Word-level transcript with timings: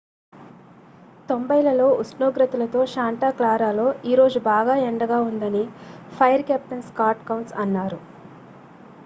"""90లలో 1.29 1.87
ఉష్ణోగ్రతలతో 1.95 2.85
శాంటా 2.85 3.29
క్లారాలో 3.31 3.85
ఈరోజు 4.05 4.39
బాగా 4.47 4.75
ఎండగా 4.87 5.19
ఉందని 5.21 5.63
ఫైర్ 6.17 6.43
కెప్టెన్ 6.43 6.83
స్కాట్ 6.83 7.25
కౌన్స్ 7.27 7.53
అన్నారు. 7.59 8.01